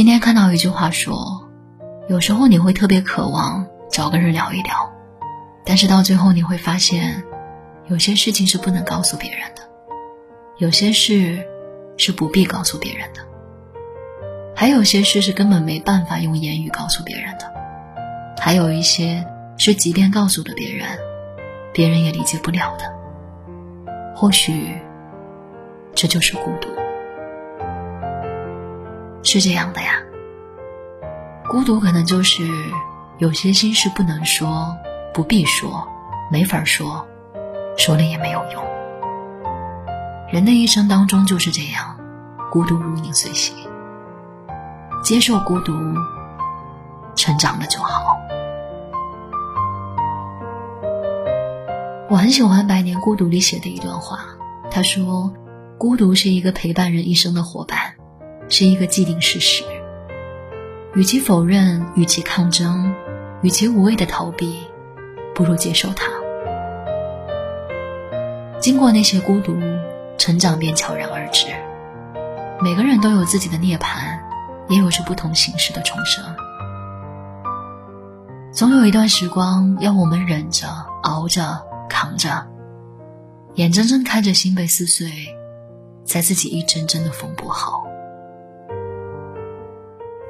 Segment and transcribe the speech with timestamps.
[0.00, 1.46] 今天看到一句话说，
[2.08, 4.90] 有时候你会特别渴望找个人聊一聊，
[5.62, 7.22] 但是到最后你会发现，
[7.86, 9.60] 有些事情是不能告诉别人的，
[10.56, 11.46] 有些事
[11.98, 13.20] 是不必告诉别人的，
[14.56, 17.52] 还有些事是根本没办法用言语告诉别人的，
[18.40, 19.26] 还有一些
[19.58, 20.88] 是即便告诉了别人，
[21.74, 22.90] 别人也理解不了的。
[24.16, 24.78] 或许，
[25.94, 26.70] 这就是孤独。
[29.22, 29.92] 是这样的呀，
[31.48, 32.42] 孤独可能就是
[33.18, 34.76] 有些心事不能说，
[35.12, 35.86] 不必说，
[36.30, 37.06] 没法说，
[37.76, 38.64] 说了也没有用。
[40.32, 41.96] 人的一生当中就是这样，
[42.50, 43.54] 孤独如影随形。
[45.02, 45.72] 接受孤独，
[47.14, 48.16] 成长了就好。
[52.08, 54.20] 我很喜欢《百年孤独》里写的一段话，
[54.70, 55.32] 他说
[55.78, 57.94] ：“孤独是一个陪伴人一生的伙伴。”
[58.50, 59.64] 是一个既定事实。
[60.94, 62.92] 与其否认，与其抗争，
[63.42, 64.66] 与其无谓的逃避，
[65.34, 66.10] 不如接受它。
[68.60, 69.56] 经过那些孤独，
[70.18, 71.46] 成长便悄然而至。
[72.60, 74.18] 每个人都有自己的涅槃，
[74.68, 76.22] 也有着不同形式的重生。
[78.52, 80.66] 总有一段时光，要我们忍着、
[81.04, 82.46] 熬着、扛着，
[83.54, 85.08] 眼睁睁看着心被撕碎，
[86.04, 87.84] 在自己一针针的缝补好。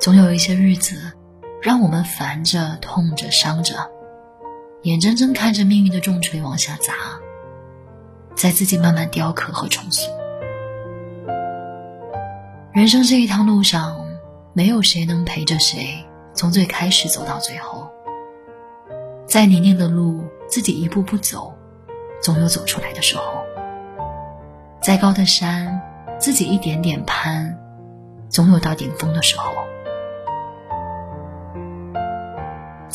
[0.00, 1.12] 总有一些日子，
[1.60, 3.74] 让我们烦着、痛着、伤着，
[4.80, 6.94] 眼睁睁看着命运的重锤往下砸，
[8.34, 10.10] 在自己慢慢雕刻和重塑。
[12.72, 13.94] 人生这一趟路上，
[14.54, 17.90] 没有谁能陪着谁从最开始走到最后。
[19.26, 21.54] 再泥泞的路，自己一步步走，
[22.22, 23.44] 总有走出来的时候；
[24.80, 25.78] 再高的山，
[26.18, 27.54] 自己一点点攀，
[28.30, 29.52] 总有到顶峰的时候。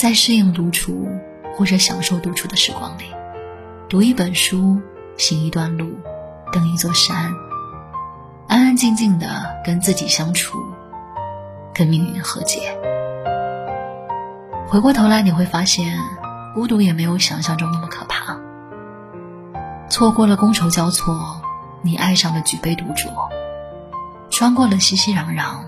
[0.06, 1.08] 在适应独处
[1.58, 3.06] 或者享受独处的时光里，
[3.90, 4.80] 读一本书，
[5.18, 5.98] 行一段路，
[6.52, 7.34] 登一座山，
[8.48, 9.28] 安安静静的
[9.66, 10.60] 跟自己相处，
[11.74, 12.78] 跟命运和解。
[14.68, 15.98] 回过头来，你会发现，
[16.54, 18.38] 孤独也没有想象中那么可怕。
[19.90, 21.42] 错过了觥筹交错，
[21.82, 23.10] 你爱上了举杯独酌；
[24.30, 25.62] 穿过了熙熙攘攘，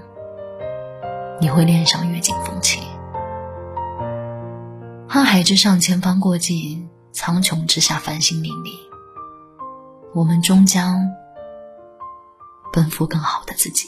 [1.41, 2.83] 你会恋上月景风情。
[5.09, 8.71] 瀚海之上，千帆过尽；苍穹之下，繁星林立。
[10.13, 11.01] 我们终将
[12.73, 13.87] 奔赴更好的自己。